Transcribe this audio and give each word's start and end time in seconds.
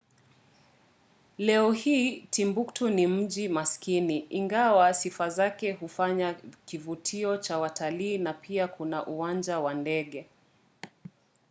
leo 1.37 1.71
hii 1.71 2.21
timbuktu 2.21 2.89
ni 2.89 3.07
mji 3.07 3.49
maskini 3.49 4.19
ingawa 4.19 4.93
sifa 4.93 5.29
zake 5.29 5.71
huufanya 5.73 6.33
kivutio 6.65 7.37
cha 7.37 7.59
watalii 7.59 8.17
na 8.17 8.33
pia 8.33 8.67
kuna 8.67 9.05
uwanja 9.07 9.59
wa 9.59 9.73
ndege 9.73 10.29